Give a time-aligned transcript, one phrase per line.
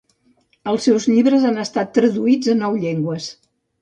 [0.71, 3.29] Els seus llibres han estat traduïts a nou llengües.